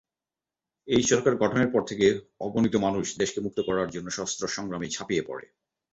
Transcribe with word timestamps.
এই 0.87 1.03
সরকার 1.03 1.33
গঠনের 1.35 1.69
পর 1.71 1.81
থেকে 1.87 2.07
অগণিত 2.39 2.75
মানুষ 2.77 3.05
দেশকে 3.17 3.39
মুক্ত 3.41 3.59
করার 3.61 3.89
জন্য 3.89 4.07
সশস্ত্র 4.09 4.45
সংগ্রামে 4.47 4.87
ঝাঁপিয়ে 4.89 5.23
পড়ে। 5.25 5.45